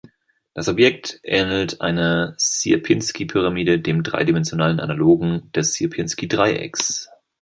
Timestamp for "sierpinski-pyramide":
2.39-3.79